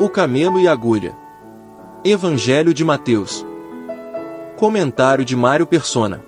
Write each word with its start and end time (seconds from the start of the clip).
O 0.00 0.08
camelo 0.08 0.58
e 0.58 0.66
a 0.66 0.72
agulha. 0.72 1.14
Evangelho 2.02 2.72
de 2.72 2.82
Mateus. 2.82 3.44
Comentário 4.56 5.26
de 5.26 5.36
Mário 5.36 5.66
Persona. 5.66 6.24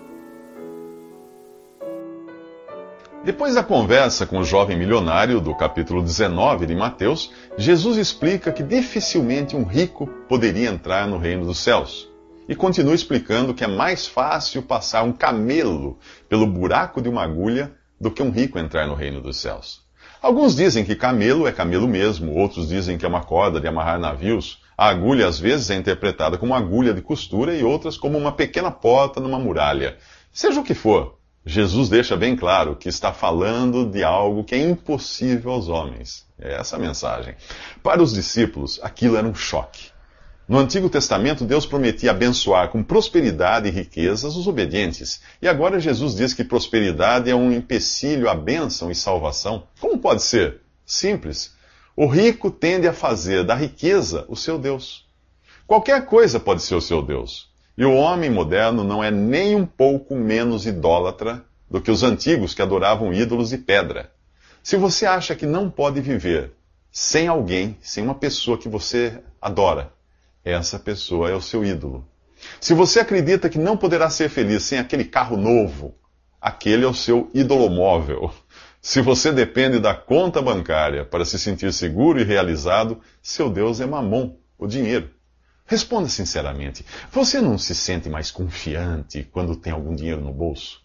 Depois 3.24 3.54
da 3.54 3.64
conversa 3.64 4.26
com 4.26 4.40
o 4.40 4.44
jovem 4.44 4.76
milionário 4.76 5.40
do 5.40 5.54
capítulo 5.54 6.02
19 6.02 6.66
de 6.66 6.74
Mateus, 6.74 7.32
Jesus 7.56 7.96
explica 7.96 8.52
que 8.52 8.62
dificilmente 8.62 9.56
um 9.56 9.64
rico 9.64 10.06
poderia 10.28 10.68
entrar 10.68 11.08
no 11.08 11.16
reino 11.16 11.46
dos 11.46 11.58
céus. 11.58 12.10
E 12.46 12.54
continua 12.54 12.94
explicando 12.94 13.54
que 13.54 13.64
é 13.64 13.68
mais 13.68 14.06
fácil 14.06 14.62
passar 14.62 15.02
um 15.02 15.14
camelo 15.14 15.98
pelo 16.28 16.46
buraco 16.46 17.00
de 17.00 17.08
uma 17.08 17.24
agulha 17.24 17.72
do 17.98 18.10
que 18.10 18.22
um 18.22 18.30
rico 18.30 18.58
entrar 18.58 18.86
no 18.86 18.94
reino 18.94 19.22
dos 19.22 19.38
céus. 19.38 19.80
Alguns 20.22 20.54
dizem 20.54 20.84
que 20.84 20.94
camelo 20.94 21.48
é 21.48 21.52
camelo 21.52 21.88
mesmo, 21.88 22.32
outros 22.32 22.68
dizem 22.68 22.96
que 22.96 23.04
é 23.04 23.08
uma 23.08 23.24
corda 23.24 23.60
de 23.60 23.66
amarrar 23.66 23.98
navios. 23.98 24.62
A 24.78 24.86
agulha 24.88 25.26
às 25.26 25.40
vezes 25.40 25.68
é 25.68 25.74
interpretada 25.74 26.38
como 26.38 26.54
agulha 26.54 26.94
de 26.94 27.02
costura 27.02 27.52
e 27.52 27.64
outras 27.64 27.96
como 27.96 28.16
uma 28.16 28.30
pequena 28.30 28.70
porta 28.70 29.18
numa 29.18 29.40
muralha. 29.40 29.96
Seja 30.32 30.60
o 30.60 30.62
que 30.62 30.74
for, 30.74 31.18
Jesus 31.44 31.88
deixa 31.88 32.16
bem 32.16 32.36
claro 32.36 32.76
que 32.76 32.88
está 32.88 33.12
falando 33.12 33.84
de 33.84 34.04
algo 34.04 34.44
que 34.44 34.54
é 34.54 34.58
impossível 34.58 35.50
aos 35.50 35.68
homens. 35.68 36.24
É 36.38 36.54
essa 36.54 36.76
a 36.76 36.78
mensagem. 36.78 37.34
Para 37.82 38.00
os 38.00 38.14
discípulos, 38.14 38.78
aquilo 38.80 39.16
era 39.16 39.26
um 39.26 39.34
choque. 39.34 39.90
No 40.52 40.58
Antigo 40.58 40.90
Testamento, 40.90 41.46
Deus 41.46 41.64
prometia 41.64 42.10
abençoar 42.10 42.68
com 42.68 42.82
prosperidade 42.82 43.68
e 43.68 43.70
riquezas 43.70 44.36
os 44.36 44.46
obedientes. 44.46 45.22
E 45.40 45.48
agora 45.48 45.80
Jesus 45.80 46.14
diz 46.14 46.34
que 46.34 46.44
prosperidade 46.44 47.30
é 47.30 47.34
um 47.34 47.50
empecilho 47.50 48.28
à 48.28 48.34
bênção 48.34 48.90
e 48.90 48.94
salvação. 48.94 49.66
Como 49.80 49.98
pode 49.98 50.22
ser? 50.22 50.60
Simples. 50.84 51.54
O 51.96 52.06
rico 52.06 52.50
tende 52.50 52.86
a 52.86 52.92
fazer 52.92 53.44
da 53.44 53.54
riqueza 53.54 54.26
o 54.28 54.36
seu 54.36 54.58
Deus. 54.58 55.08
Qualquer 55.66 56.04
coisa 56.04 56.38
pode 56.38 56.60
ser 56.60 56.74
o 56.74 56.82
seu 56.82 57.00
Deus. 57.00 57.50
E 57.74 57.86
o 57.86 57.94
homem 57.94 58.28
moderno 58.28 58.84
não 58.84 59.02
é 59.02 59.10
nem 59.10 59.56
um 59.56 59.64
pouco 59.64 60.14
menos 60.14 60.66
idólatra 60.66 61.42
do 61.70 61.80
que 61.80 61.90
os 61.90 62.02
antigos 62.02 62.52
que 62.52 62.60
adoravam 62.60 63.10
ídolos 63.14 63.48
de 63.48 63.56
pedra. 63.56 64.12
Se 64.62 64.76
você 64.76 65.06
acha 65.06 65.34
que 65.34 65.46
não 65.46 65.70
pode 65.70 66.02
viver 66.02 66.52
sem 66.90 67.26
alguém, 67.26 67.74
sem 67.80 68.04
uma 68.04 68.14
pessoa 68.14 68.58
que 68.58 68.68
você 68.68 69.18
adora, 69.40 69.90
essa 70.44 70.78
pessoa 70.78 71.30
é 71.30 71.34
o 71.34 71.40
seu 71.40 71.64
ídolo. 71.64 72.06
Se 72.60 72.74
você 72.74 73.00
acredita 73.00 73.48
que 73.48 73.58
não 73.58 73.76
poderá 73.76 74.10
ser 74.10 74.28
feliz 74.28 74.64
sem 74.64 74.78
aquele 74.78 75.04
carro 75.04 75.36
novo, 75.36 75.94
aquele 76.40 76.84
é 76.84 76.88
o 76.88 76.94
seu 76.94 77.30
móvel. 77.70 78.32
Se 78.80 79.00
você 79.00 79.30
depende 79.30 79.78
da 79.78 79.94
conta 79.94 80.42
bancária 80.42 81.04
para 81.04 81.24
se 81.24 81.38
sentir 81.38 81.72
seguro 81.72 82.20
e 82.20 82.24
realizado, 82.24 83.00
seu 83.22 83.48
Deus 83.48 83.80
é 83.80 83.86
mamon, 83.86 84.36
o 84.58 84.66
dinheiro. 84.66 85.08
Responda 85.64 86.08
sinceramente: 86.08 86.84
você 87.12 87.40
não 87.40 87.56
se 87.56 87.74
sente 87.74 88.08
mais 88.08 88.32
confiante 88.32 89.22
quando 89.30 89.54
tem 89.54 89.72
algum 89.72 89.94
dinheiro 89.94 90.20
no 90.20 90.32
bolso? 90.32 90.82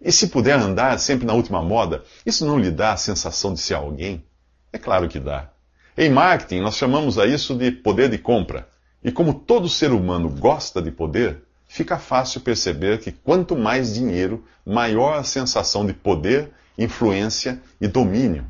E 0.00 0.12
se 0.12 0.28
puder 0.28 0.58
andar 0.58 0.98
sempre 0.98 1.26
na 1.26 1.32
última 1.32 1.62
moda, 1.62 2.04
isso 2.24 2.46
não 2.46 2.58
lhe 2.58 2.70
dá 2.70 2.92
a 2.92 2.96
sensação 2.96 3.54
de 3.54 3.60
ser 3.60 3.74
alguém? 3.74 4.24
É 4.72 4.78
claro 4.78 5.08
que 5.08 5.18
dá. 5.18 5.50
Em 5.96 6.10
marketing, 6.10 6.60
nós 6.60 6.76
chamamos 6.76 7.18
a 7.18 7.26
isso 7.26 7.56
de 7.56 7.72
poder 7.72 8.08
de 8.08 8.18
compra. 8.18 8.68
E 9.02 9.12
como 9.12 9.32
todo 9.32 9.68
ser 9.68 9.92
humano 9.92 10.28
gosta 10.28 10.82
de 10.82 10.90
poder, 10.90 11.42
fica 11.68 11.98
fácil 11.98 12.40
perceber 12.40 12.98
que 12.98 13.12
quanto 13.12 13.56
mais 13.56 13.94
dinheiro, 13.94 14.44
maior 14.66 15.18
a 15.18 15.22
sensação 15.22 15.86
de 15.86 15.92
poder, 15.92 16.50
influência 16.76 17.62
e 17.80 17.86
domínio. 17.86 18.44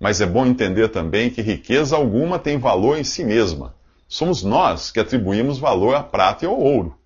Mas 0.00 0.20
é 0.20 0.26
bom 0.26 0.44
entender 0.44 0.88
também 0.88 1.30
que 1.30 1.40
riqueza 1.40 1.96
alguma 1.96 2.38
tem 2.38 2.58
valor 2.58 2.98
em 2.98 3.04
si 3.04 3.24
mesma. 3.24 3.74
Somos 4.08 4.42
nós 4.42 4.90
que 4.90 5.00
atribuímos 5.00 5.58
valor 5.58 5.94
à 5.94 6.02
prata 6.02 6.44
e 6.44 6.48
ao 6.48 6.58
ouro. 6.58 6.96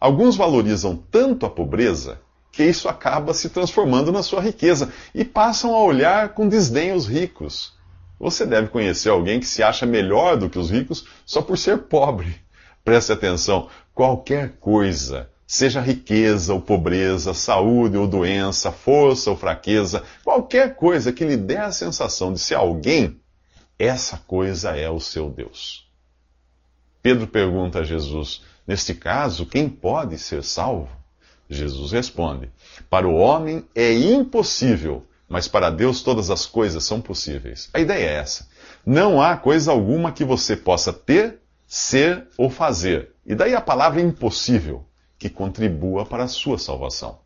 Alguns 0.00 0.34
valorizam 0.34 0.96
tanto 1.10 1.46
a 1.46 1.50
pobreza 1.50 2.20
que 2.50 2.64
isso 2.64 2.88
acaba 2.88 3.32
se 3.32 3.48
transformando 3.50 4.10
na 4.10 4.22
sua 4.22 4.40
riqueza 4.40 4.92
e 5.14 5.24
passam 5.24 5.74
a 5.74 5.80
olhar 5.82 6.30
com 6.30 6.48
desdém 6.48 6.92
os 6.92 7.06
ricos 7.06 7.72
você 8.22 8.46
deve 8.46 8.68
conhecer 8.68 9.08
alguém 9.08 9.40
que 9.40 9.46
se 9.46 9.64
acha 9.64 9.84
melhor 9.84 10.36
do 10.36 10.48
que 10.48 10.56
os 10.56 10.70
ricos 10.70 11.04
só 11.26 11.42
por 11.42 11.58
ser 11.58 11.78
pobre. 11.78 12.36
Preste 12.84 13.10
atenção: 13.10 13.68
qualquer 13.92 14.52
coisa, 14.60 15.28
seja 15.44 15.80
riqueza 15.80 16.54
ou 16.54 16.60
pobreza, 16.60 17.34
saúde 17.34 17.96
ou 17.96 18.06
doença, 18.06 18.70
força 18.70 19.28
ou 19.28 19.36
fraqueza, 19.36 20.04
qualquer 20.22 20.76
coisa 20.76 21.12
que 21.12 21.24
lhe 21.24 21.36
dê 21.36 21.56
a 21.56 21.72
sensação 21.72 22.32
de 22.32 22.38
ser 22.38 22.54
alguém, 22.54 23.20
essa 23.76 24.18
coisa 24.18 24.70
é 24.76 24.88
o 24.88 25.00
seu 25.00 25.28
Deus. 25.28 25.90
Pedro 27.02 27.26
pergunta 27.26 27.80
a 27.80 27.84
Jesus: 27.84 28.42
Neste 28.64 28.94
caso, 28.94 29.46
quem 29.46 29.68
pode 29.68 30.16
ser 30.16 30.44
salvo? 30.44 30.96
Jesus 31.50 31.90
responde: 31.90 32.52
Para 32.88 33.08
o 33.08 33.16
homem 33.16 33.64
é 33.74 33.92
impossível 33.92 35.04
mas 35.32 35.48
para 35.48 35.70
Deus 35.70 36.02
todas 36.02 36.28
as 36.28 36.44
coisas 36.44 36.84
são 36.84 37.00
possíveis. 37.00 37.70
A 37.72 37.80
ideia 37.80 38.04
é 38.04 38.14
essa. 38.16 38.46
Não 38.84 39.18
há 39.18 39.34
coisa 39.34 39.72
alguma 39.72 40.12
que 40.12 40.26
você 40.26 40.54
possa 40.54 40.92
ter, 40.92 41.38
ser 41.66 42.26
ou 42.36 42.50
fazer. 42.50 43.14
E 43.24 43.34
daí 43.34 43.54
a 43.54 43.60
palavra 43.62 44.02
impossível, 44.02 44.84
que 45.18 45.30
contribua 45.30 46.04
para 46.04 46.24
a 46.24 46.28
sua 46.28 46.58
salvação. 46.58 47.20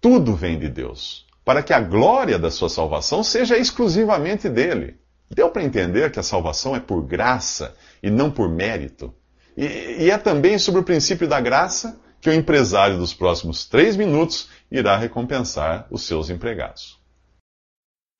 Tudo 0.00 0.34
vem 0.34 0.58
de 0.58 0.70
Deus, 0.70 1.26
para 1.44 1.62
que 1.62 1.74
a 1.74 1.80
glória 1.80 2.38
da 2.38 2.50
sua 2.50 2.70
salvação 2.70 3.22
seja 3.22 3.58
exclusivamente 3.58 4.48
dele. 4.48 4.96
Deu 5.28 5.50
para 5.50 5.62
entender 5.62 6.10
que 6.10 6.18
a 6.18 6.22
salvação 6.22 6.74
é 6.74 6.80
por 6.80 7.02
graça 7.02 7.76
e 8.02 8.08
não 8.08 8.30
por 8.30 8.48
mérito. 8.48 9.12
E, 9.54 10.04
e 10.04 10.10
é 10.10 10.16
também 10.16 10.58
sobre 10.58 10.80
o 10.80 10.84
princípio 10.84 11.28
da 11.28 11.38
graça 11.38 12.00
que 12.18 12.30
o 12.30 12.32
empresário 12.32 12.96
dos 12.96 13.12
próximos 13.12 13.66
três 13.66 13.94
minutos 13.94 14.48
irá 14.70 14.96
recompensar 14.96 15.86
os 15.90 16.06
seus 16.06 16.30
empregados. 16.30 17.04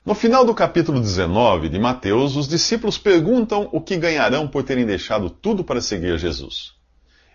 No 0.06 0.14
final 0.14 0.44
do 0.44 0.54
capítulo 0.54 1.00
19 1.00 1.68
de 1.68 1.80
Mateus, 1.80 2.36
os 2.36 2.46
discípulos 2.46 2.96
perguntam 2.96 3.68
o 3.72 3.80
que 3.80 3.96
ganharão 3.96 4.46
por 4.46 4.62
terem 4.62 4.86
deixado 4.86 5.28
tudo 5.28 5.64
para 5.64 5.80
seguir 5.80 6.16
Jesus. 6.16 6.74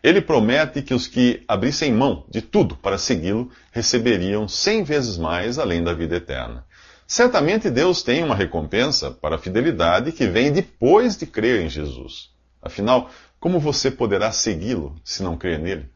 Ele 0.02 0.22
promete 0.22 0.82
que 0.82 0.94
os 0.94 1.06
que 1.06 1.44
abrissem 1.50 1.92
mão 1.92 2.26
de 2.30 2.42
tudo 2.42 2.78
para 2.78 2.98
segui-lo 2.98 3.50
receberiam 3.74 4.48
cem 4.48 4.86
vezes 4.86 5.18
mais 5.18 5.60
além 5.60 5.84
da 5.84 5.94
vida 5.94 6.16
eterna. 6.16 6.66
Certamente 7.06 7.70
Deus 7.70 8.04
tem 8.04 8.24
uma 8.24 8.36
recompensa 8.36 9.12
para 9.12 9.36
a 9.36 9.40
fidelidade 9.40 10.14
que 10.14 10.26
vem 10.28 10.50
depois 10.50 11.18
de 11.18 11.26
crer 11.26 11.60
em 11.60 11.68
Jesus. 11.68 12.30
Afinal, 12.62 13.10
como 13.38 13.60
você 13.60 13.92
poderá 13.92 14.32
segui-lo 14.32 14.96
se 15.04 15.22
não 15.22 15.36
crer 15.36 15.60
nele? 15.60 15.90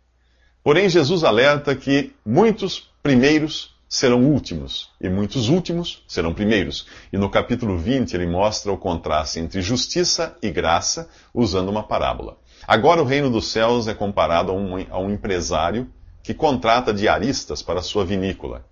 Porém, 0.61 0.89
Jesus 0.89 1.23
alerta 1.23 1.73
que 1.73 2.13
muitos 2.25 2.91
primeiros 3.01 3.74
serão 3.87 4.23
últimos, 4.23 4.89
e 4.99 5.09
muitos 5.09 5.47
últimos 5.47 6.03
serão 6.07 6.33
primeiros. 6.33 6.87
E 7.13 7.17
no 7.17 7.29
capítulo 7.29 7.77
20 7.77 8.13
ele 8.13 8.25
mostra 8.25 8.71
o 8.71 8.77
contraste 8.77 9.39
entre 9.39 9.61
justiça 9.61 10.35
e 10.41 10.49
graça, 10.49 11.09
usando 11.33 11.69
uma 11.69 11.83
parábola. 11.83 12.37
Agora 12.67 13.01
o 13.01 13.05
reino 13.05 13.29
dos 13.29 13.47
céus 13.47 13.87
é 13.87 13.93
comparado 13.93 14.51
a 14.51 14.55
um, 14.55 14.75
a 14.89 14.99
um 14.99 15.11
empresário 15.11 15.89
que 16.23 16.33
contrata 16.33 16.93
diaristas 16.93 17.61
para 17.61 17.81
sua 17.81 18.03
vinícola. 18.03 18.65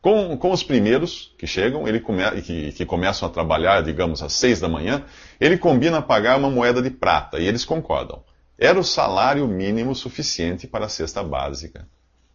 Com, 0.00 0.36
com 0.36 0.52
os 0.52 0.62
primeiros 0.62 1.34
que 1.36 1.46
chegam, 1.46 1.88
ele 1.88 1.98
come, 1.98 2.22
que, 2.42 2.72
que 2.72 2.86
começam 2.86 3.28
a 3.28 3.32
trabalhar, 3.32 3.82
digamos, 3.82 4.22
às 4.22 4.32
seis 4.32 4.60
da 4.60 4.68
manhã, 4.68 5.04
ele 5.40 5.58
combina 5.58 6.00
pagar 6.00 6.38
uma 6.38 6.48
moeda 6.48 6.80
de 6.80 6.90
prata, 6.90 7.40
e 7.40 7.48
eles 7.48 7.64
concordam. 7.64 8.22
Era 8.56 8.78
o 8.78 8.84
salário 8.84 9.46
mínimo 9.48 9.94
suficiente 9.96 10.68
para 10.68 10.86
a 10.86 10.88
cesta 10.88 11.22
básica 11.22 11.88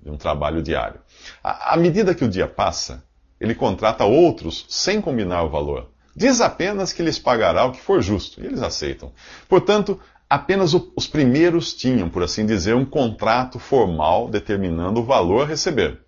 de 0.04 0.12
um 0.12 0.18
trabalho 0.18 0.62
diário. 0.62 1.00
À, 1.42 1.78
medida 1.78 2.14
que 2.14 2.26
o 2.26 2.30
dia 2.30 2.48
passa, 2.48 3.04
ele 3.40 3.56
contrata 3.56 4.04
outros 4.04 4.66
sem 4.68 5.00
combinar 5.00 5.44
o 5.44 5.50
valor. 5.50 5.90
Diz 6.16 6.42
apenas 6.42 6.92
que 6.92 7.02
lhes 7.02 7.18
pagará 7.18 7.66
o 7.66 7.72
que 7.72 7.80
for 7.80 8.02
justo, 8.02 8.42
e 8.42 8.46
eles 8.46 8.62
aceitam. 8.62 9.12
Portanto, 9.48 10.00
apenas 10.30 10.74
os 10.74 11.08
primeiros 11.08 11.74
tinham, 11.74 12.10
por 12.10 12.22
assim 12.22 12.46
dizer, 12.46 12.76
um 12.76 12.86
contrato 12.86 13.58
formal 13.58 14.30
determinando 14.30 15.00
o 15.00 15.06
valor 15.06 15.44
a 15.44 15.48
receber. 15.48 16.02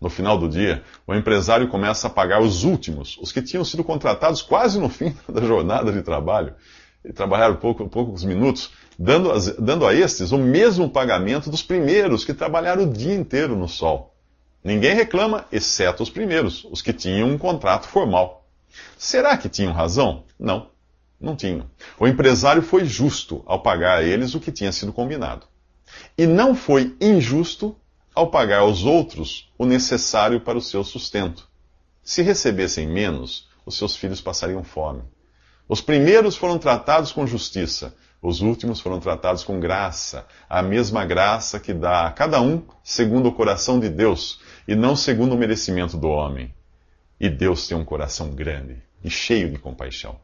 No 0.00 0.08
final 0.08 0.38
do 0.38 0.48
dia, 0.48 0.82
o 1.06 1.14
empresário 1.14 1.68
começa 1.68 2.06
a 2.06 2.10
pagar 2.10 2.40
os 2.40 2.64
últimos, 2.64 3.18
os 3.20 3.30
que 3.30 3.42
tinham 3.42 3.64
sido 3.64 3.84
contratados 3.84 4.40
quase 4.40 4.80
no 4.80 4.88
fim 4.88 5.14
da 5.28 5.42
jornada 5.42 5.92
de 5.92 6.02
trabalho, 6.02 6.54
e 7.04 7.12
trabalharam 7.12 7.56
pouco, 7.56 7.88
poucos 7.88 8.24
minutos, 8.24 8.70
dando, 8.98 9.32
dando 9.60 9.86
a 9.86 9.94
estes 9.94 10.32
o 10.32 10.38
mesmo 10.38 10.90
pagamento 10.90 11.50
dos 11.50 11.62
primeiros 11.62 12.24
que 12.24 12.34
trabalharam 12.34 12.82
o 12.82 12.92
dia 12.92 13.14
inteiro 13.14 13.54
no 13.54 13.68
sol. 13.68 14.14
Ninguém 14.64 14.94
reclama, 14.94 15.46
exceto 15.52 16.02
os 16.02 16.10
primeiros, 16.10 16.64
os 16.64 16.82
que 16.82 16.92
tinham 16.92 17.28
um 17.28 17.38
contrato 17.38 17.86
formal. 17.86 18.46
Será 18.98 19.36
que 19.36 19.48
tinham 19.48 19.72
razão? 19.72 20.24
Não, 20.38 20.70
não 21.20 21.36
tinham. 21.36 21.70
O 21.98 22.08
empresário 22.08 22.60
foi 22.60 22.84
justo 22.84 23.42
ao 23.46 23.62
pagar 23.62 23.98
a 23.98 24.02
eles 24.02 24.34
o 24.34 24.40
que 24.40 24.50
tinha 24.50 24.72
sido 24.72 24.92
combinado. 24.92 25.46
E 26.16 26.26
não 26.26 26.54
foi 26.54 26.96
injusto 27.00 27.76
ao 28.14 28.30
pagar 28.30 28.60
aos 28.60 28.84
outros 28.84 29.50
o 29.56 29.64
necessário 29.64 30.40
para 30.40 30.58
o 30.58 30.62
seu 30.62 30.82
sustento. 30.82 31.48
Se 32.02 32.20
recebessem 32.20 32.86
menos, 32.86 33.48
os 33.64 33.76
seus 33.76 33.94
filhos 33.94 34.20
passariam 34.20 34.64
fome. 34.64 35.02
Os 35.68 35.80
primeiros 35.80 36.36
foram 36.36 36.58
tratados 36.58 37.12
com 37.12 37.26
justiça, 37.26 37.94
os 38.20 38.40
últimos 38.40 38.80
foram 38.80 38.98
tratados 38.98 39.44
com 39.44 39.60
graça, 39.60 40.26
a 40.48 40.60
mesma 40.60 41.04
graça 41.04 41.60
que 41.60 41.72
dá 41.72 42.06
a 42.06 42.10
cada 42.10 42.40
um 42.40 42.62
segundo 42.82 43.28
o 43.28 43.32
coração 43.32 43.78
de 43.78 43.88
Deus 43.88 44.40
e 44.66 44.74
não 44.74 44.96
segundo 44.96 45.34
o 45.34 45.38
merecimento 45.38 45.96
do 45.96 46.08
homem. 46.08 46.52
E 47.20 47.30
Deus 47.30 47.68
tem 47.68 47.76
um 47.76 47.84
coração 47.84 48.30
grande 48.30 48.82
e 49.04 49.10
cheio 49.10 49.50
de 49.50 49.58
compaixão. 49.58 50.16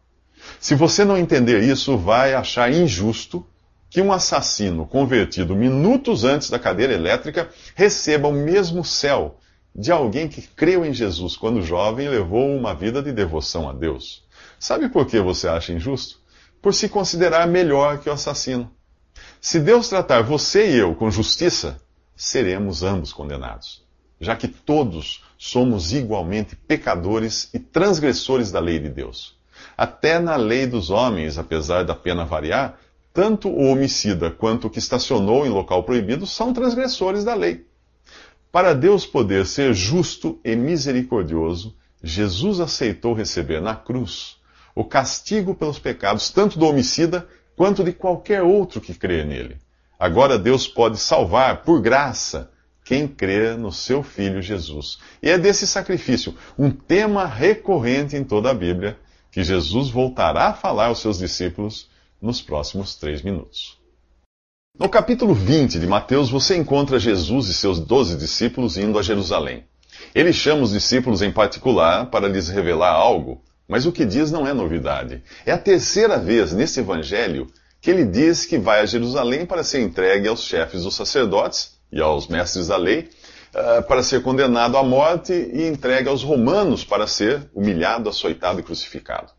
Se 0.58 0.75
você 0.75 1.05
não 1.05 1.17
entender 1.17 1.62
isso, 1.62 1.96
vai 1.96 2.35
achar 2.35 2.73
injusto 2.73 3.46
que 3.88 4.00
um 4.00 4.12
assassino 4.12 4.87
convertido 4.87 5.55
minutos 5.55 6.25
antes 6.25 6.50
da 6.50 6.58
cadeira 6.58 6.93
elétrica 6.93 7.49
receba 7.76 8.26
o 8.26 8.32
mesmo 8.32 8.85
céu 8.85 9.38
de 9.75 9.93
alguém 9.93 10.29
que 10.29 10.43
creu 10.43 10.85
em 10.85 10.93
Jesus 10.93 11.37
quando 11.37 11.62
jovem 11.62 12.06
e 12.06 12.11
levou 12.11 12.56
uma 12.56 12.75
vida 12.75 13.00
de 13.00 13.12
devoção 13.12 13.69
a 13.69 13.73
Deus. 13.73 14.25
Sabe 14.58 14.88
por 14.88 15.06
que 15.06 15.20
você 15.20 15.47
acha 15.47 15.73
injusto? 15.73 16.24
Por 16.64 16.72
se 16.72 16.88
considerar 16.88 17.46
melhor 17.46 17.99
que 17.99 18.08
o 18.08 18.12
assassino. 18.14 18.72
Se 19.38 19.61
Deus 19.61 19.87
tratar 19.87 20.22
você 20.22 20.70
e 20.70 20.76
eu 20.78 20.94
com 20.94 21.11
justiça, 21.11 21.78
seremos 22.16 22.82
ambos 22.82 23.12
condenados, 23.12 23.87
já 24.19 24.34
que 24.34 24.49
todos 24.49 25.22
somos 25.37 25.93
igualmente 25.93 26.56
pecadores 26.56 27.50
e 27.52 27.58
transgressores 27.58 28.50
da 28.50 28.61
lei 28.61 28.78
de 28.78 28.88
Deus. 28.88 29.37
Até 29.76 30.19
na 30.19 30.37
lei 30.37 30.66
dos 30.66 30.88
homens, 30.88 31.37
apesar 31.37 31.84
da 31.84 31.94
pena 31.94 32.25
variar, 32.25 32.78
tanto 33.12 33.50
o 33.50 33.66
homicida 33.66 34.31
quanto 34.31 34.69
o 34.69 34.70
que 34.70 34.78
estacionou 34.78 35.44
em 35.44 35.50
local 35.50 35.84
proibido 35.84 36.26
são 36.26 36.55
transgressores 36.55 37.25
da 37.25 37.34
lei. 37.34 37.66
Para 38.50 38.72
Deus 38.72 39.05
poder 39.05 39.44
ser 39.44 39.75
justo 39.75 40.40
e 40.43 40.56
misericordioso, 40.56 41.76
Jesus 42.02 42.58
aceitou 42.58 43.12
receber 43.12 43.61
na 43.61 43.76
cruz 43.76 44.43
o 44.75 44.85
castigo 44.85 45.55
pelos 45.55 45.79
pecados, 45.79 46.31
tanto 46.31 46.59
do 46.59 46.67
homicida 46.67 47.29
quanto 47.56 47.85
de 47.85 47.93
qualquer 47.93 48.43
outro 48.43 48.81
que 48.81 48.94
crê 48.94 49.25
nele. 49.25 49.56
Agora 49.99 50.38
Deus 50.38 50.67
pode 50.67 50.99
salvar, 50.99 51.62
por 51.62 51.81
graça, 51.81 52.50
quem 52.85 53.09
crê 53.09 53.56
no 53.56 53.73
seu 53.73 54.03
Filho 54.03 54.43
Jesus. 54.43 54.99
E 55.23 55.31
é 55.31 55.38
desse 55.38 55.67
sacrifício, 55.67 56.35
um 56.59 56.71
tema 56.71 57.25
recorrente 57.25 58.17
em 58.17 58.25
toda 58.25 58.50
a 58.50 58.55
Bíblia, 58.55 58.99
que 59.31 59.43
Jesus 59.43 59.91
voltará 59.91 60.49
a 60.49 60.55
falar 60.55 60.87
aos 60.87 61.00
seus 61.00 61.19
discípulos 61.19 61.88
nos 62.21 62.43
próximos 62.43 62.94
três 62.97 63.23
minutos. 63.23 63.79
No 64.79 64.88
capítulo 64.88 65.35
20 65.35 65.79
de 65.79 65.87
Mateus, 65.87 66.29
você 66.31 66.56
encontra 66.56 66.99
Jesus 66.99 67.49
e 67.49 67.55
seus 67.55 67.79
doze 67.79 68.17
discípulos 68.17 68.76
indo 68.76 68.99
a 68.99 69.03
Jerusalém. 69.03 69.65
Ele 70.15 70.32
chama 70.32 70.62
os 70.62 70.73
discípulos 70.73 71.23
em 71.23 71.31
particular 71.31 72.06
para 72.06 72.29
lhes 72.29 72.49
revelar 72.49 72.93
algo, 72.93 73.41
mas 73.69 73.87
o 73.87 73.93
que 73.93 74.05
diz 74.05 74.31
não 74.31 74.46
é 74.46 74.52
novidade. 74.52 75.22
É 75.44 75.52
a 75.52 75.58
terceira 75.58 76.19
vez 76.19 76.52
nesse 76.52 76.81
evangelho 76.81 77.46
que 77.81 77.90
ele 77.90 78.05
diz 78.05 78.46
que 78.46 78.58
vai 78.58 78.81
a 78.81 78.87
Jerusalém 78.87 79.44
para 79.44 79.62
ser 79.62 79.81
entregue 79.81 80.26
aos 80.26 80.43
chefes 80.43 80.84
dos 80.84 80.94
sacerdotes 80.94 81.72
e 81.93 82.00
aos 82.00 82.26
mestres 82.28 82.69
da 82.69 82.76
lei, 82.76 83.11
uh, 83.55 83.82
para 83.87 84.02
ser 84.02 84.22
condenado 84.22 84.76
à 84.76 84.82
morte 84.82 85.32
e 85.32 85.66
entregue 85.66 86.08
aos 86.08 86.22
romanos 86.22 86.82
para 86.82 87.06
ser 87.06 87.43
humilhado, 87.55 88.08
açoitado 88.08 88.61
e 88.61 88.62
crucificado. 88.62 89.32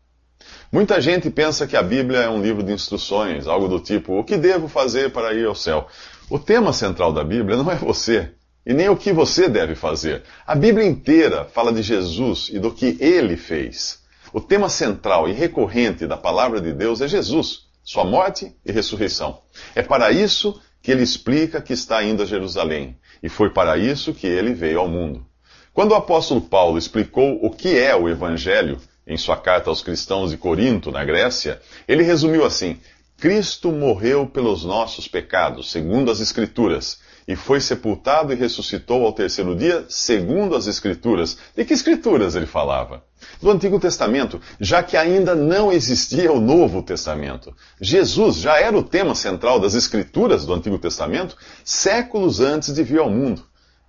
Muita 0.70 1.00
gente 1.00 1.30
pensa 1.30 1.66
que 1.66 1.76
a 1.76 1.82
Bíblia 1.82 2.20
é 2.20 2.28
um 2.28 2.40
livro 2.40 2.62
de 2.62 2.72
instruções, 2.72 3.46
algo 3.46 3.68
do 3.68 3.80
tipo: 3.80 4.18
o 4.18 4.24
que 4.24 4.36
devo 4.36 4.68
fazer 4.68 5.10
para 5.10 5.34
ir 5.34 5.46
ao 5.46 5.54
céu? 5.54 5.86
O 6.30 6.38
tema 6.38 6.72
central 6.72 7.12
da 7.12 7.22
Bíblia 7.22 7.56
não 7.56 7.70
é 7.70 7.76
você, 7.76 8.30
e 8.64 8.72
nem 8.72 8.88
o 8.88 8.96
que 8.96 9.12
você 9.12 9.48
deve 9.48 9.74
fazer. 9.74 10.22
A 10.46 10.54
Bíblia 10.54 10.86
inteira 10.86 11.44
fala 11.44 11.72
de 11.72 11.82
Jesus 11.82 12.48
e 12.52 12.58
do 12.58 12.72
que 12.72 12.96
ele 13.00 13.36
fez. 13.36 14.05
O 14.32 14.40
tema 14.40 14.68
central 14.68 15.28
e 15.28 15.32
recorrente 15.32 16.06
da 16.06 16.16
palavra 16.16 16.60
de 16.60 16.72
Deus 16.72 17.00
é 17.00 17.08
Jesus, 17.08 17.66
sua 17.84 18.04
morte 18.04 18.54
e 18.64 18.72
ressurreição. 18.72 19.40
É 19.74 19.82
para 19.82 20.10
isso 20.10 20.60
que 20.82 20.90
ele 20.90 21.02
explica 21.02 21.60
que 21.60 21.72
está 21.72 22.02
indo 22.02 22.22
a 22.22 22.26
Jerusalém, 22.26 22.96
e 23.22 23.28
foi 23.28 23.50
para 23.50 23.76
isso 23.76 24.14
que 24.14 24.26
ele 24.26 24.52
veio 24.52 24.80
ao 24.80 24.88
mundo. 24.88 25.26
Quando 25.72 25.92
o 25.92 25.96
apóstolo 25.96 26.40
Paulo 26.40 26.78
explicou 26.78 27.38
o 27.44 27.50
que 27.50 27.78
é 27.78 27.94
o 27.94 28.08
Evangelho, 28.08 28.78
em 29.06 29.16
sua 29.16 29.36
carta 29.36 29.70
aos 29.70 29.82
cristãos 29.82 30.30
de 30.30 30.36
Corinto, 30.36 30.90
na 30.90 31.04
Grécia, 31.04 31.60
ele 31.86 32.02
resumiu 32.02 32.44
assim: 32.44 32.80
Cristo 33.18 33.70
morreu 33.70 34.26
pelos 34.26 34.64
nossos 34.64 35.06
pecados, 35.06 35.70
segundo 35.70 36.10
as 36.10 36.20
Escrituras, 36.20 37.00
e 37.26 37.34
foi 37.34 37.60
sepultado 37.60 38.32
e 38.32 38.36
ressuscitou 38.36 39.04
ao 39.04 39.12
terceiro 39.12 39.56
dia, 39.56 39.84
segundo 39.88 40.54
as 40.54 40.66
Escrituras. 40.66 41.36
De 41.56 41.64
que 41.64 41.74
Escrituras 41.74 42.36
ele 42.36 42.46
falava? 42.46 43.02
Do 43.42 43.50
Antigo 43.50 43.80
Testamento, 43.80 44.40
já 44.60 44.82
que 44.82 44.96
ainda 44.96 45.34
não 45.34 45.72
existia 45.72 46.32
o 46.32 46.40
Novo 46.40 46.82
Testamento. 46.82 47.54
Jesus 47.80 48.36
já 48.36 48.60
era 48.60 48.76
o 48.76 48.82
tema 48.82 49.14
central 49.14 49.58
das 49.58 49.74
Escrituras 49.74 50.46
do 50.46 50.54
Antigo 50.54 50.78
Testamento 50.78 51.36
séculos 51.64 52.40
antes 52.40 52.72
de 52.72 52.82
vir 52.84 53.00
ao 53.00 53.10
mundo. 53.10 53.44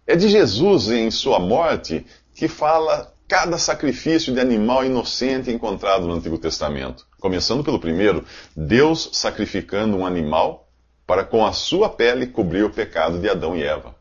É 0.07 0.15
de 0.15 0.29
Jesus 0.29 0.89
em 0.89 1.11
sua 1.11 1.39
morte 1.39 2.05
que 2.33 2.47
fala 2.47 3.13
cada 3.27 3.57
sacrifício 3.57 4.33
de 4.33 4.39
animal 4.39 4.85
inocente 4.85 5.51
encontrado 5.51 6.07
no 6.07 6.13
Antigo 6.13 6.37
Testamento. 6.37 7.05
Começando 7.19 7.63
pelo 7.63 7.79
primeiro, 7.79 8.23
Deus 8.55 9.09
sacrificando 9.11 9.97
um 9.97 10.05
animal 10.05 10.66
para 11.07 11.23
com 11.23 11.45
a 11.45 11.53
sua 11.53 11.89
pele 11.89 12.27
cobrir 12.27 12.63
o 12.63 12.69
pecado 12.69 13.17
de 13.17 13.29
Adão 13.29 13.55
e 13.55 13.63
Eva. 13.63 13.95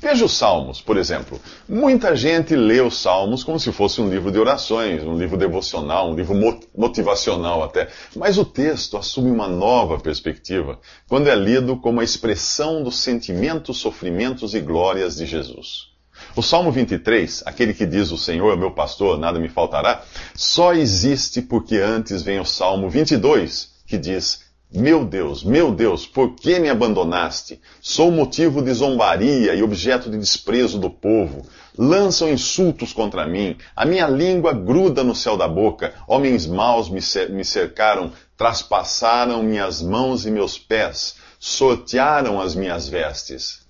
Veja 0.00 0.24
os 0.24 0.32
Salmos, 0.32 0.80
por 0.80 0.96
exemplo. 0.96 1.40
Muita 1.68 2.14
gente 2.14 2.54
lê 2.54 2.80
os 2.80 2.98
Salmos 2.98 3.42
como 3.42 3.58
se 3.58 3.72
fosse 3.72 4.00
um 4.00 4.08
livro 4.08 4.30
de 4.30 4.38
orações, 4.38 5.02
um 5.02 5.16
livro 5.16 5.36
devocional, 5.36 6.10
um 6.10 6.14
livro 6.14 6.34
motivacional 6.76 7.64
até. 7.64 7.88
Mas 8.14 8.38
o 8.38 8.44
texto 8.44 8.96
assume 8.96 9.30
uma 9.30 9.48
nova 9.48 9.98
perspectiva 9.98 10.78
quando 11.08 11.28
é 11.28 11.34
lido 11.34 11.76
como 11.76 12.00
a 12.00 12.04
expressão 12.04 12.82
dos 12.82 12.98
sentimentos, 12.98 13.78
sofrimentos 13.78 14.54
e 14.54 14.60
glórias 14.60 15.16
de 15.16 15.26
Jesus. 15.26 15.90
O 16.36 16.42
Salmo 16.42 16.70
23, 16.70 17.42
aquele 17.46 17.74
que 17.74 17.86
diz: 17.86 18.12
O 18.12 18.18
Senhor 18.18 18.52
é 18.52 18.56
meu 18.56 18.70
pastor, 18.70 19.18
nada 19.18 19.40
me 19.40 19.48
faltará, 19.48 20.04
só 20.34 20.72
existe 20.72 21.42
porque 21.42 21.76
antes 21.76 22.22
vem 22.22 22.38
o 22.38 22.44
Salmo 22.44 22.88
22, 22.88 23.70
que 23.86 23.98
diz: 23.98 24.51
Meu 24.74 25.04
Deus, 25.04 25.44
meu 25.44 25.70
Deus, 25.70 26.06
por 26.06 26.34
que 26.34 26.58
me 26.58 26.70
abandonaste? 26.70 27.60
Sou 27.78 28.10
motivo 28.10 28.62
de 28.62 28.72
zombaria 28.72 29.54
e 29.54 29.62
objeto 29.62 30.08
de 30.08 30.16
desprezo 30.16 30.78
do 30.78 30.88
povo. 30.88 31.46
Lançam 31.76 32.30
insultos 32.30 32.90
contra 32.90 33.26
mim, 33.26 33.54
a 33.76 33.84
minha 33.84 34.08
língua 34.08 34.54
gruda 34.54 35.04
no 35.04 35.14
céu 35.14 35.36
da 35.36 35.46
boca. 35.46 35.92
Homens 36.08 36.46
maus 36.46 36.88
me 36.88 37.44
cercaram, 37.44 38.12
traspassaram 38.34 39.42
minhas 39.42 39.82
mãos 39.82 40.24
e 40.24 40.30
meus 40.30 40.56
pés, 40.56 41.16
sortearam 41.38 42.40
as 42.40 42.54
minhas 42.54 42.88
vestes. 42.88 43.60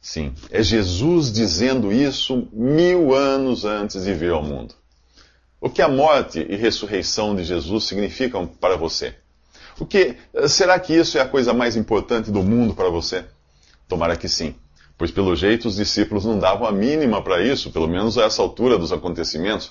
Sim, 0.00 0.34
é 0.50 0.60
Jesus 0.60 1.32
dizendo 1.32 1.92
isso 1.92 2.48
mil 2.52 3.14
anos 3.14 3.64
antes 3.64 4.02
de 4.02 4.12
vir 4.12 4.32
ao 4.32 4.42
mundo. 4.42 4.74
O 5.60 5.70
que 5.70 5.80
a 5.80 5.88
morte 5.88 6.44
e 6.50 6.56
ressurreição 6.56 7.36
de 7.36 7.44
Jesus 7.44 7.84
significam 7.84 8.44
para 8.44 8.76
você? 8.76 9.21
O 9.78 9.86
que 9.86 10.16
será 10.48 10.78
que 10.78 10.94
isso 10.94 11.18
é 11.18 11.20
a 11.20 11.28
coisa 11.28 11.52
mais 11.52 11.76
importante 11.76 12.30
do 12.30 12.42
mundo 12.42 12.74
para 12.74 12.88
você? 12.88 13.24
Tomara 13.88 14.16
que 14.16 14.28
sim, 14.28 14.54
pois 14.96 15.10
pelo 15.10 15.34
jeito 15.34 15.68
os 15.68 15.76
discípulos 15.76 16.24
não 16.24 16.38
davam 16.38 16.66
a 16.66 16.72
mínima 16.72 17.22
para 17.22 17.42
isso, 17.42 17.70
pelo 17.70 17.88
menos 17.88 18.16
a 18.18 18.24
essa 18.24 18.42
altura 18.42 18.78
dos 18.78 18.92
acontecimentos. 18.92 19.70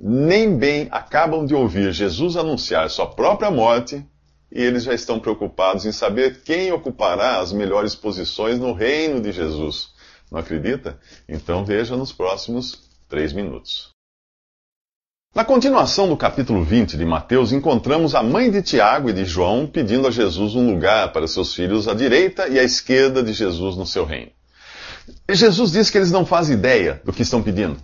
Nem 0.00 0.56
bem 0.56 0.88
acabam 0.90 1.44
de 1.44 1.54
ouvir 1.54 1.92
Jesus 1.92 2.36
anunciar 2.36 2.88
sua 2.88 3.06
própria 3.06 3.50
morte 3.50 4.04
e 4.50 4.62
eles 4.62 4.84
já 4.84 4.94
estão 4.94 5.18
preocupados 5.20 5.84
em 5.84 5.92
saber 5.92 6.42
quem 6.42 6.72
ocupará 6.72 7.38
as 7.40 7.52
melhores 7.52 7.94
posições 7.94 8.58
no 8.58 8.72
reino 8.72 9.20
de 9.20 9.32
Jesus. 9.32 9.90
Não 10.30 10.38
acredita? 10.38 10.98
Então 11.28 11.64
veja 11.64 11.96
nos 11.96 12.12
próximos 12.12 12.88
três 13.08 13.32
minutos. 13.32 13.97
Na 15.38 15.44
continuação 15.44 16.08
do 16.08 16.16
capítulo 16.16 16.64
20 16.64 16.96
de 16.96 17.04
Mateus, 17.04 17.52
encontramos 17.52 18.12
a 18.12 18.24
mãe 18.24 18.50
de 18.50 18.60
Tiago 18.60 19.08
e 19.08 19.12
de 19.12 19.24
João 19.24 19.68
pedindo 19.68 20.08
a 20.08 20.10
Jesus 20.10 20.56
um 20.56 20.68
lugar 20.68 21.12
para 21.12 21.28
seus 21.28 21.54
filhos 21.54 21.86
à 21.86 21.94
direita 21.94 22.48
e 22.48 22.58
à 22.58 22.64
esquerda 22.64 23.22
de 23.22 23.32
Jesus 23.32 23.76
no 23.76 23.86
seu 23.86 24.04
reino. 24.04 24.32
Jesus 25.30 25.70
diz 25.70 25.90
que 25.90 25.96
eles 25.96 26.10
não 26.10 26.26
fazem 26.26 26.56
ideia 26.56 27.00
do 27.04 27.12
que 27.12 27.22
estão 27.22 27.40
pedindo. 27.40 27.76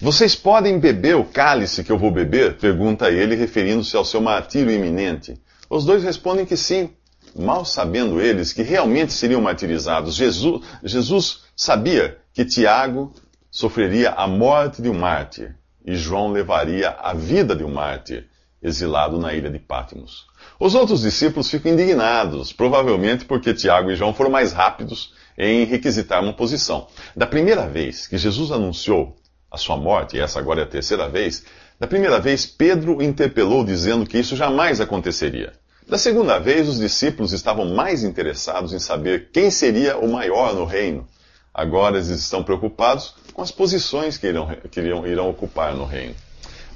Vocês 0.00 0.34
podem 0.34 0.80
beber 0.80 1.14
o 1.14 1.24
cálice 1.24 1.84
que 1.84 1.92
eu 1.92 1.96
vou 1.96 2.10
beber? 2.10 2.56
pergunta 2.56 3.08
ele, 3.08 3.36
referindo-se 3.36 3.96
ao 3.96 4.04
seu 4.04 4.20
martírio 4.20 4.72
iminente. 4.72 5.40
Os 5.70 5.84
dois 5.84 6.02
respondem 6.02 6.44
que 6.44 6.56
sim, 6.56 6.90
mal 7.36 7.64
sabendo 7.64 8.20
eles 8.20 8.52
que 8.52 8.64
realmente 8.64 9.12
seriam 9.12 9.40
martirizados. 9.40 10.16
Jesus, 10.16 10.60
Jesus 10.82 11.42
sabia 11.54 12.18
que 12.34 12.44
Tiago 12.44 13.14
sofreria 13.48 14.10
a 14.10 14.26
morte 14.26 14.82
de 14.82 14.88
um 14.88 14.98
mártir 14.98 15.59
e 15.90 15.96
João 15.96 16.30
levaria 16.30 16.90
a 16.90 17.12
vida 17.12 17.56
de 17.56 17.64
um 17.64 17.74
mártir, 17.74 18.28
exilado 18.62 19.18
na 19.18 19.34
ilha 19.34 19.50
de 19.50 19.58
Patmos. 19.58 20.24
Os 20.58 20.76
outros 20.76 21.00
discípulos 21.00 21.50
ficam 21.50 21.72
indignados, 21.72 22.52
provavelmente 22.52 23.24
porque 23.24 23.52
Tiago 23.52 23.90
e 23.90 23.96
João 23.96 24.14
foram 24.14 24.30
mais 24.30 24.52
rápidos 24.52 25.12
em 25.36 25.64
requisitar 25.64 26.22
uma 26.22 26.32
posição. 26.32 26.86
Da 27.16 27.26
primeira 27.26 27.66
vez 27.66 28.06
que 28.06 28.16
Jesus 28.16 28.52
anunciou 28.52 29.16
a 29.50 29.56
sua 29.58 29.76
morte, 29.76 30.16
e 30.16 30.20
essa 30.20 30.38
agora 30.38 30.60
é 30.60 30.64
a 30.64 30.68
terceira 30.68 31.08
vez, 31.08 31.44
Da 31.80 31.86
primeira 31.86 32.20
vez, 32.20 32.44
Pedro 32.44 32.98
o 32.98 33.02
interpelou 33.02 33.64
dizendo 33.64 34.04
que 34.04 34.18
isso 34.18 34.36
jamais 34.36 34.82
aconteceria. 34.82 35.54
Da 35.88 35.96
segunda 35.96 36.38
vez, 36.38 36.68
os 36.68 36.78
discípulos 36.78 37.32
estavam 37.32 37.64
mais 37.74 38.04
interessados 38.04 38.74
em 38.74 38.78
saber 38.78 39.30
quem 39.32 39.50
seria 39.50 39.96
o 39.96 40.06
maior 40.06 40.54
no 40.54 40.66
reino. 40.66 41.08
Agora 41.54 41.96
eles 41.96 42.08
estão 42.08 42.44
preocupados 42.44 43.14
com 43.32 43.42
as 43.42 43.50
posições 43.50 44.16
que 44.16 44.26
irão, 44.26 44.48
que 44.70 44.80
irão, 44.80 45.06
irão 45.06 45.28
ocupar 45.28 45.74
no 45.74 45.84
reino. 45.84 46.14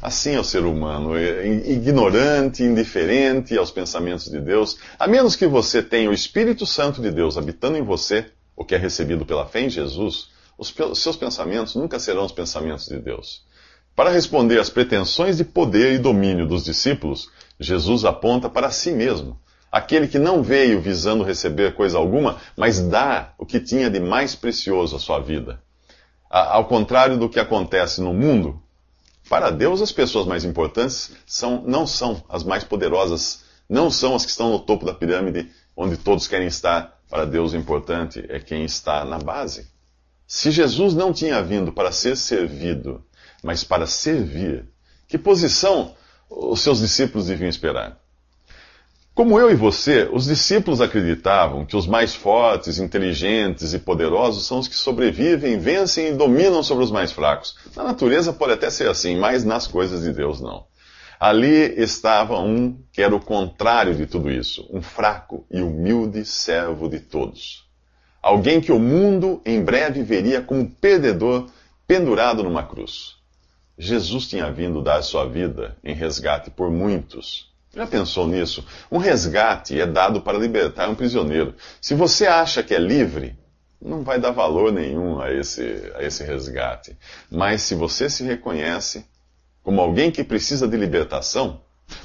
Assim 0.01 0.35
é 0.35 0.41
o 0.41 0.45
ser 0.45 0.65
humano, 0.65 1.17
é 1.17 1.47
ignorante, 1.47 2.63
indiferente 2.63 3.57
aos 3.57 3.71
pensamentos 3.71 4.27
de 4.31 4.39
Deus. 4.39 4.77
A 4.99 5.07
menos 5.07 5.35
que 5.35 5.47
você 5.47 5.83
tenha 5.83 6.11
o 6.11 6.13
Espírito 6.13 6.67
Santo 6.67 7.01
de 7.01 7.11
Deus 7.11 7.39
habitando 7.39 7.79
em 7.79 7.83
você, 7.83 8.27
o 8.55 8.65
que 8.65 8.75
é 8.75 8.79
recebido 8.79 9.25
pela 9.25 9.47
fé 9.47 9.63
em 9.63 9.71
Jesus, 9.71 10.29
os 10.59 10.75
seus 10.97 11.17
pensamentos 11.17 11.75
nunca 11.75 11.99
serão 11.99 12.25
os 12.25 12.33
pensamentos 12.33 12.87
de 12.87 12.99
Deus. 12.99 13.45
Para 13.97 14.11
responder 14.11 14.59
às 14.59 14.69
pretensões 14.69 15.39
de 15.39 15.45
poder 15.45 15.95
e 15.95 15.99
domínio 15.99 16.47
dos 16.47 16.65
discípulos, 16.65 17.31
Jesus 17.59 18.05
aponta 18.05 18.51
para 18.51 18.71
si 18.71 18.91
mesmo, 18.91 19.41
aquele 19.71 20.07
que 20.07 20.19
não 20.19 20.43
veio 20.43 20.81
visando 20.81 21.25
receber 21.25 21.75
coisa 21.75 21.97
alguma, 21.97 22.39
mas 22.57 22.81
dá 22.81 23.33
o 23.39 23.47
que 23.47 23.59
tinha 23.59 23.89
de 23.89 24.01
mais 24.01 24.35
precioso 24.35 24.97
à 24.97 24.99
sua 24.99 25.19
vida. 25.19 25.63
Ao 26.37 26.65
contrário 26.65 27.17
do 27.17 27.29
que 27.29 27.39
acontece 27.39 28.01
no 28.01 28.13
mundo, 28.13 28.61
para 29.29 29.51
Deus, 29.51 29.81
as 29.81 29.93
pessoas 29.93 30.27
mais 30.27 30.45
importantes 30.45 31.13
são, 31.25 31.63
não 31.65 31.87
são 31.87 32.25
as 32.29 32.43
mais 32.43 32.65
poderosas, 32.65 33.45
não 33.69 33.89
são 33.89 34.17
as 34.17 34.25
que 34.25 34.33
estão 34.33 34.51
no 34.51 34.59
topo 34.59 34.85
da 34.85 34.93
pirâmide, 34.93 35.49
onde 35.77 35.97
todos 35.97 36.27
querem 36.27 36.49
estar. 36.49 37.01
Para 37.09 37.25
Deus, 37.25 37.53
o 37.53 37.57
importante 37.57 38.27
é 38.29 38.41
quem 38.41 38.65
está 38.65 39.05
na 39.05 39.17
base. 39.17 39.71
Se 40.27 40.51
Jesus 40.51 40.93
não 40.93 41.13
tinha 41.13 41.41
vindo 41.41 41.73
para 41.73 41.93
ser 41.93 42.17
servido, 42.17 43.05
mas 43.41 43.63
para 43.63 43.87
servir, 43.87 44.69
que 45.07 45.17
posição 45.17 45.95
os 46.29 46.61
seus 46.61 46.81
discípulos 46.81 47.29
deviam 47.29 47.49
esperar? 47.49 48.04
Como 49.15 49.39
eu 49.39 49.49
e 49.49 49.55
você, 49.55 50.09
os 50.13 50.25
discípulos 50.25 50.81
acreditavam 50.81 51.65
que 51.65 51.77
os 51.77 51.87
mais 51.87 52.17
fortes, 52.17 52.81
inteligentes 52.81 53.73
e 53.73 53.79
poderosos 53.79 54.45
são 54.45 54.59
os 54.59 54.67
que 54.67 54.75
sobrevivem, 54.75 55.57
vencem 55.57 56.09
e 56.09 56.15
dominam 56.15 56.65
sobre 56.65 56.83
os 56.83 56.91
mais 56.91 57.13
fracos. 57.13 57.55
Na 57.77 57.85
natureza 57.85 58.33
pode 58.33 58.55
até 58.55 58.69
ser 58.71 58.89
assim, 58.89 59.17
mas 59.17 59.45
nas 59.45 59.69
coisas 59.69 60.03
de 60.03 60.13
Deus 60.13 60.41
não. 60.41 60.67
Ali 61.21 61.81
estava 61.81 62.41
um 62.41 62.77
que 62.93 63.01
era 63.01 63.15
o 63.15 63.25
contrário 63.25 63.95
de 63.95 64.05
tudo 64.05 64.33
isso, 64.33 64.69
um 64.69 64.83
fraco 64.83 65.47
e 65.49 65.63
humilde 65.63 66.25
servo 66.25 66.89
de 66.89 66.99
todos. 66.99 67.69
Alguém 68.21 68.61
que 68.61 68.73
o 68.73 68.81
mundo 68.81 69.41
em 69.47 69.63
breve 69.63 70.03
veria 70.03 70.43
como 70.43 70.69
perdedor 70.69 71.47
pendurado 71.87 72.43
numa 72.43 72.65
cruz. 72.65 73.15
Jesus 73.79 74.27
tinha 74.27 74.51
vindo 74.51 74.83
dar 74.83 75.03
sua 75.03 75.25
vida 75.25 75.77
em 75.85 75.95
resgate 75.95 76.51
por 76.51 76.69
muitos 76.69 77.54
já 77.75 77.87
pensou 77.87 78.29
nisso? 78.29 78.65
Um 78.91 78.99
resgate 78.99 79.81
é 79.81 79.87
dado 79.87 80.21
para 80.21 80.39
libertar 80.39 80.89
um 80.89 80.95
prisioneiro. 80.95 81.55
Se 81.81 81.95
você 81.95 82.27
acha 82.27 82.63
que 82.63 82.75
é 82.75 82.79
livre, 82.79 83.37
não 83.81 84.03
vai 84.03 84.19
dar 84.19 84.31
valor 84.31 84.73
nenhum 84.73 85.21
a 85.21 85.33
esse, 85.33 85.93
a 85.95 86.03
esse 86.03 86.23
resgate. 86.23 86.97
Mas 87.31 87.63
se 87.63 87.75
você 87.75 88.09
se 88.09 88.23
reconhece 88.23 89.05
como 89.63 89.81
alguém 89.81 90.11
que 90.11 90.23
precisa 90.23 90.69
de 90.69 90.77
libertação, 90.77 91.61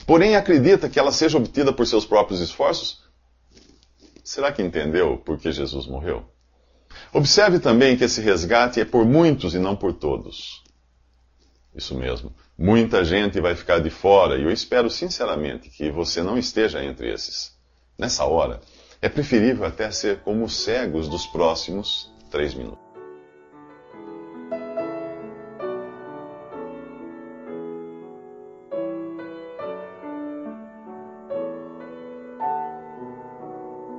porém 0.06 0.36
acredita 0.36 0.90
que 0.90 1.00
ela 1.00 1.12
seja 1.12 1.38
obtida 1.38 1.72
por 1.72 1.86
seus 1.86 2.06
próprios 2.06 2.40
esforços, 2.42 3.04
será 4.24 4.52
que 4.52 4.62
entendeu 4.62 5.18
por 5.18 5.38
que 5.38 5.52
Jesus 5.52 5.86
morreu? 5.86 6.26
Observe 7.14 7.60
também 7.60 7.96
que 7.96 8.04
esse 8.04 8.22
resgate 8.22 8.80
é 8.80 8.86
por 8.86 9.06
muitos 9.06 9.54
e 9.54 9.60
não 9.60 9.76
por 9.76 9.94
todos. 9.94 10.64
Isso 11.76 11.96
mesmo. 11.96 12.34
Muita 12.62 13.06
gente 13.06 13.40
vai 13.40 13.56
ficar 13.56 13.80
de 13.80 13.90
fora 13.90 14.38
e 14.38 14.44
eu 14.44 14.52
espero 14.52 14.90
sinceramente 14.90 15.70
que 15.70 15.90
você 15.90 16.22
não 16.22 16.38
esteja 16.38 16.84
entre 16.84 17.10
esses. 17.10 17.58
Nessa 17.98 18.26
hora, 18.26 18.60
é 19.02 19.08
preferível 19.08 19.64
até 19.64 19.90
ser 19.92 20.20
como 20.24 20.44
os 20.44 20.58
cegos 20.58 21.08
dos 21.08 21.26
próximos 21.26 22.14
três 22.30 22.54
minutos. 22.54 22.84